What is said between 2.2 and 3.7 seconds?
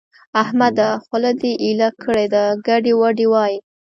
ده؛ ګډې وډې وايې.